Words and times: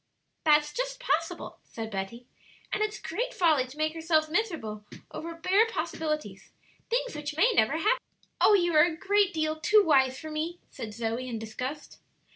"That's 0.45 0.73
just 0.73 0.99
possible," 0.99 1.59
said 1.63 1.91
Betty, 1.91 2.25
"and 2.73 2.81
it's 2.81 2.99
great 2.99 3.35
folly 3.35 3.67
to 3.67 3.77
make 3.77 3.93
ourselves 3.93 4.31
miserable 4.31 4.83
over 5.11 5.35
bare 5.35 5.67
possibilities 5.67 6.49
things 6.89 7.15
which 7.15 7.37
may 7.37 7.51
never 7.55 7.77
happen." 7.77 8.03
"Oh, 8.41 8.55
you 8.55 8.73
are 8.73 8.83
a 8.83 8.97
great 8.97 9.31
deal 9.31 9.59
too 9.59 9.83
wise 9.85 10.17
for 10.17 10.31
me!" 10.31 10.57
said 10.71 10.95
Zoe, 10.95 11.27
in 11.29 11.37
disgust. 11.37 11.99